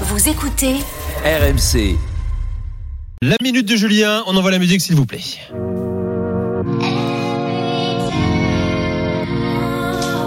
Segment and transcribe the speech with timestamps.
[0.00, 0.74] Vous écoutez
[1.24, 1.96] RMC.
[3.22, 5.18] La minute de Julien, on envoie la musique s'il vous plaît.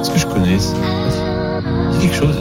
[0.01, 0.73] Est-ce que je connais ça?
[1.91, 2.35] C'est quelque chose.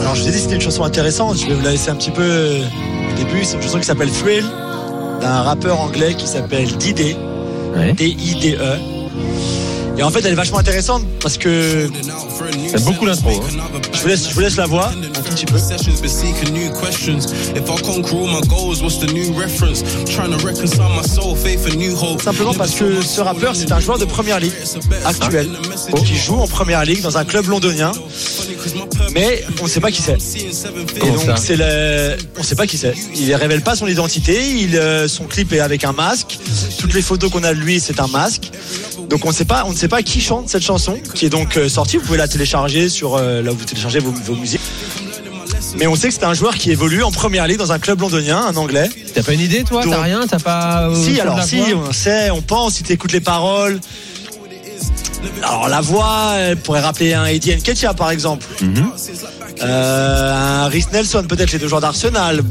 [0.00, 1.96] Alors je vous ai dit c'était une chanson intéressante, je vais vous la laisser un
[1.96, 2.64] petit peu euh,
[3.10, 3.44] au début.
[3.44, 4.44] C'est une chanson qui s'appelle Thrill
[5.20, 7.16] d'un rappeur anglais qui s'appelle Didé,
[7.74, 7.92] Ouais.
[7.94, 8.78] D-I-D-E.
[9.96, 11.88] Et en fait elle est vachement intéressante parce que
[12.70, 13.30] J'aime beaucoup l'intro.
[13.30, 13.80] hein.
[13.92, 15.58] je vous laisse, je vous laisse la voix un tout petit peu.
[15.58, 17.26] Sessions, but seeking new questions.
[17.54, 19.82] If I conquer all my goals, what's the new reference?
[20.06, 22.20] Trying to reconcile my soul, faith, and new hope.
[22.22, 24.52] Simplement parce que ce rappeur c'est un joueur de première ligue
[25.04, 25.48] actuel
[26.04, 27.92] qui joue en première ligue dans un club londonien.
[29.12, 30.18] Mais on ne sait pas qui c'est.
[30.96, 32.94] Et donc c'est le, on sait pas qui c'est.
[33.16, 34.44] Il révèle pas son identité.
[34.58, 36.38] Il, euh, son clip est avec un masque.
[36.78, 38.50] Toutes les photos qu'on a de lui, c'est un masque.
[39.08, 41.30] Donc on ne sait pas, on ne sait pas qui chante cette chanson, qui est
[41.30, 41.96] donc euh, sortie.
[41.98, 44.60] Vous pouvez la télécharger sur euh, là où vous téléchargez vos, vos musiques.
[45.76, 48.00] Mais on sait que c'est un joueur qui évolue en première ligue dans un club
[48.00, 48.88] londonien, un anglais.
[49.12, 49.82] T'as pas une idée toi?
[49.88, 50.26] T'as rien?
[50.28, 50.90] T'as pas.
[50.94, 53.80] Si, alors si, on sait, on pense, si tu écoutes les paroles.
[55.42, 58.46] Alors la voix, elle pourrait rappeler un Eddie Nketiah par exemple.
[58.60, 58.90] Mhm.
[59.62, 60.32] Euh,
[60.64, 62.42] un Rhys Nelson, peut-être les deux joueurs d'Arsenal.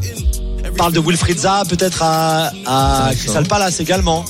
[0.77, 4.25] Parle de Wilfried Zaha, peut-être à, à Crystal Palace également.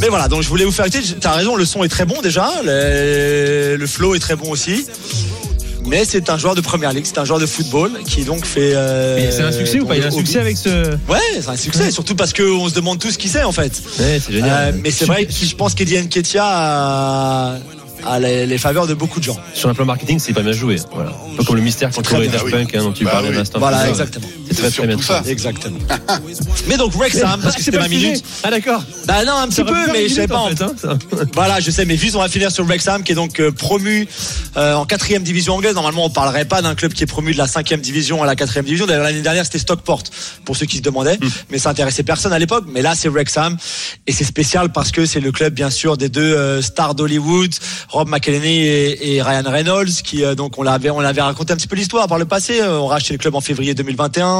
[0.00, 1.02] Mais voilà, donc je voulais vous faire écouter.
[1.20, 2.48] T'as raison, le son est très bon déjà.
[2.64, 4.86] Le, le flow est très bon aussi.
[5.86, 8.72] Mais c'est un joueur de première ligue, c'est un joueur de football qui donc fait.
[8.74, 9.96] euh, Mais C'est un succès ou pas?
[9.96, 10.90] Il a un succès avec ce.
[11.08, 13.72] Ouais, c'est un succès, surtout parce qu'on se demande tous qui c'est en fait.
[13.98, 14.74] Ouais, c'est Euh, génial.
[14.82, 16.44] mais c'est vrai que je pense qu'Eddie Nketiah
[18.06, 19.36] a, les, les faveurs de beaucoup de gens.
[19.54, 20.76] Sur un plan marketing, c'est pas bien joué.
[20.94, 21.10] Voilà.
[21.10, 22.50] Un peu comme le mystère Daft oui.
[22.50, 23.34] Punk hein, dont tu Bah parlais oui.
[23.34, 23.58] à l'instant.
[23.58, 24.26] Voilà, exactement.
[24.56, 25.00] Très très bien.
[25.00, 25.22] ça.
[25.26, 25.78] Exactement.
[26.68, 28.06] Mais donc Wrexham, parce que c'était pas ma le sujet.
[28.08, 28.24] minute.
[28.42, 28.82] Ah d'accord.
[29.06, 30.38] Bah non, un petit peu, mais je sais pas.
[30.38, 30.98] en fait, hein, ça.
[31.34, 34.06] Voilà, je sais, mais juste on va finir sur Wrexham qui est donc euh, promu
[34.56, 35.74] euh, en quatrième division anglaise.
[35.74, 38.36] Normalement, on parlerait pas d'un club qui est promu de la cinquième division à la
[38.36, 38.86] quatrième division.
[38.86, 40.02] D'ailleurs, l'année dernière, c'était Stockport
[40.44, 41.28] pour ceux qui se demandaient, Hmm.
[41.50, 42.64] mais ça intéressait personne à l'époque.
[42.72, 43.56] Mais là, c'est Wrexham
[44.06, 47.52] et c'est spécial parce que c'est le club, bien sûr, des deux euh, stars d'Hollywood,
[47.88, 51.66] Rob McElhenney et, et Ryan Reynolds, qui donc on l'avait, on avait raconté un petit
[51.68, 52.60] peu l'histoire par le passé.
[52.62, 54.39] On racheté le club en février 2021,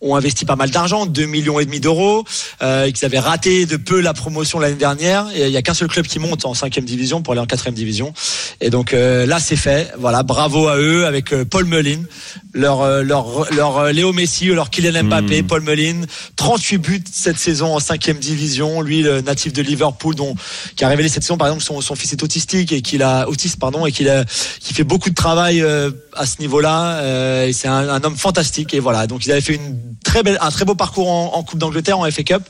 [0.00, 2.24] ont investi pas mal d'argent, 2 millions et demi d'euros,
[2.62, 5.26] euh, et qu'ils avaient raté de peu la promotion l'année dernière.
[5.34, 7.46] Et il y a qu'un seul club qui monte en cinquième division pour aller en
[7.46, 8.12] quatrième division.
[8.60, 9.92] Et donc euh, là, c'est fait.
[9.98, 11.66] Voilà, bravo à eux avec euh, Paul
[12.52, 16.02] leur euh, leur leur euh, Léo Messi, leur Kylian Mbappé, Paul Mullin,
[16.36, 18.80] 38 buts cette saison en cinquième division.
[18.80, 20.34] Lui, le natif de Liverpool, dont
[20.76, 23.28] qui a révélé cette saison par exemple son, son fils est autistique et qu'il a
[23.28, 24.24] autiste pardon et qu'il a
[24.60, 27.00] qui fait beaucoup de travail euh, à ce niveau-là.
[27.00, 28.74] euh, et c'est un, un homme fantastique.
[28.74, 31.98] Et voilà, donc ils avaient fait une très un très beau parcours en Coupe d'Angleterre,
[31.98, 32.42] en FA Cup.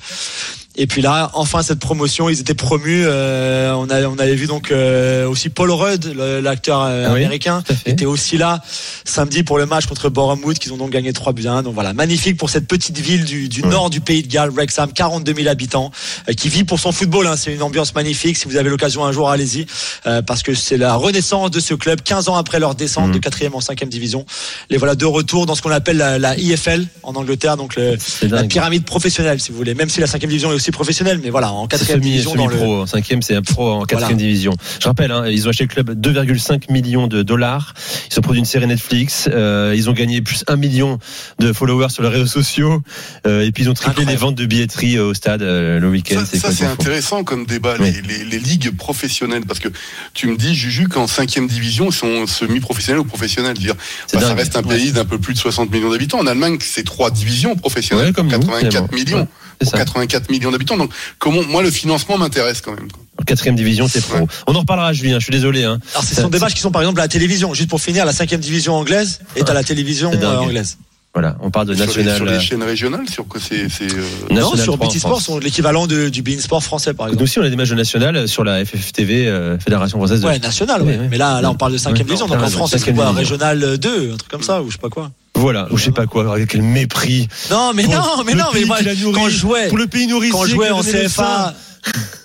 [0.77, 3.03] Et puis là, enfin cette promotion, ils étaient promus.
[3.05, 6.05] euh, on, a, on avait vu donc euh, aussi Paul Rudd,
[6.43, 8.63] l'acteur euh, Ah oui, américain, était aussi là
[9.05, 11.63] samedi pour le match contre Bournemouth, qu'ils ont donc gagné 3 buts à 1.
[11.65, 14.93] Donc voilà, magnifique pour cette petite ville du, du nord du pays de Galles, Wrexham,
[14.93, 15.91] 42 000 habitants,
[16.29, 17.27] euh, qui vit pour son football.
[17.27, 17.35] hein.
[17.37, 18.37] C'est une ambiance magnifique.
[18.37, 19.67] Si vous avez l'occasion un jour, allez-y,
[20.07, 23.19] euh, parce que c'est la renaissance de ce club, 15 ans après leur descente de
[23.19, 24.25] 4e en 5e division.
[24.71, 27.99] Les voilà de retour dans ce qu'on appelle la, la IFL en Angleterre, donc le,
[28.23, 29.75] la pyramide professionnelle, si vous voulez.
[29.75, 32.35] Même si la 5e division est aussi professionnelle, mais voilà, en C'est 4e semi, division
[32.35, 32.57] dans le.
[32.57, 32.83] pro.
[32.83, 34.17] En cinquième, c'est un pro en quatrième Voilà.
[34.17, 34.53] division.
[34.81, 37.75] Je rappelle, hein, ils ont acheté le club 2,5 millions de dollars.
[38.11, 39.29] Ils ont produit une série Netflix.
[39.33, 40.99] euh, ils ont gagné plus 1 million
[41.39, 42.83] de followers sur les réseaux sociaux.
[43.27, 44.11] euh, et puis ils ont triplé Incroyable.
[44.13, 46.23] les ventes de billetterie au stade euh, le week-end.
[46.25, 47.93] Ça, c'est intéressant comme débat, Oui.
[47.93, 49.69] les, les- les ligues professionnelles, parce que
[50.15, 53.57] tu me dis, Juju, qu'en cinquième division, ils sont semi-professionnels ou professionnels.
[53.57, 53.75] Dire,
[54.13, 56.19] bah, ça reste un pays d'un peu plus de 60 millions d'habitants.
[56.21, 58.89] En Allemagne, c'est trois divisions professionnelles, Ouais, comme nous, 84 finalement.
[58.93, 59.19] millions.
[59.21, 59.27] Ouais,
[59.61, 59.79] Pour ça.
[59.79, 60.77] 84 millions d'habitants.
[60.77, 62.89] Donc, comment, moi, le financement m'intéresse quand même.
[63.27, 64.19] quatrième division, c'est pro.
[64.19, 64.27] Ouais.
[64.47, 65.19] On en reparlera, Julien.
[65.19, 65.65] Je suis désolé.
[65.65, 65.79] Hein.
[65.93, 67.53] Alors, ce sont des matchs qui sont par exemple à la télévision.
[67.55, 70.79] Juste pour finir, la 5e division anglaise est à la télévision euh, anglaise.
[71.13, 72.17] Voilà, on parle de Sur, les, national.
[72.17, 73.89] sur les euh, chaînes régionales, sur quoi c'est, euh,
[74.31, 77.15] Non, National sur 3 en BT Sport, sont l'équivalent du Bein Sport français, par Nous
[77.15, 77.25] exemple.
[77.25, 80.39] aussi, on a des matchs de national sur la FFTV, euh, Fédération française de Ouais,
[80.39, 81.09] national, Oui, ouais.
[81.11, 82.05] Mais là, là, on parle de 5e Ouais.
[82.05, 82.29] division.
[82.29, 83.11] Non, Donc en France, c'est cinquième quoi.
[83.11, 85.11] Régional 2, un truc comme ça, ou je sais pas quoi.
[85.41, 87.29] Voilà, ou je sais pas quoi, avec quel mépris.
[87.51, 88.79] Non, mais non, mais non, mais moi,
[89.15, 90.33] quand je jouais, Pour le pays nourricier.
[90.33, 90.83] quand je jouais en.
[90.83, 91.55] CFA,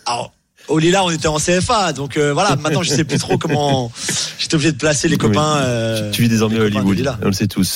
[0.05, 0.31] alors,
[0.67, 2.55] au Lila, on était en CFA, donc euh, voilà.
[2.61, 3.91] Maintenant, je sais plus trop comment.
[4.37, 5.57] J'étais obligé de placer les copains.
[5.57, 7.73] euh, Tu vis désormais à de Hollywood, on le sait tous.